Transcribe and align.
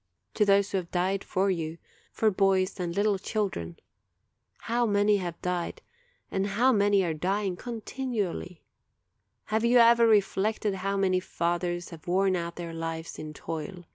to 0.33 0.43
those 0.43 0.71
who 0.71 0.79
have 0.79 0.89
died 0.89 1.23
for 1.23 1.51
you, 1.51 1.77
for 2.11 2.31
boys 2.31 2.79
and 2.79 2.95
little 2.95 3.19
children. 3.19 3.77
How 4.61 4.87
many 4.87 5.17
have 5.17 5.39
died, 5.43 5.83
and 6.31 6.47
how 6.47 6.71
many 6.71 7.03
are 7.03 7.13
dying 7.13 7.55
con 7.55 7.81
tinually! 7.81 8.61
Have 9.53 9.63
you 9.63 9.77
ever 9.77 10.07
reflected 10.07 10.73
how 10.73 10.97
many 10.97 11.19
fathers 11.19 11.89
have 11.91 12.07
worn 12.07 12.35
out 12.35 12.55
their 12.55 12.73
lives 12.73 13.19
in 13.19 13.31
toil? 13.35 13.85